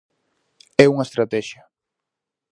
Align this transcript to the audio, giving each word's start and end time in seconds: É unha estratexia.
É 0.83 0.85
unha 0.93 1.05
estratexia. 1.07 1.63